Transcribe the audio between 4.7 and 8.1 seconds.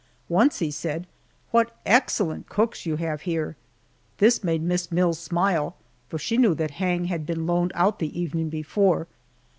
Mills smile, for she knew that Hang had been loaned out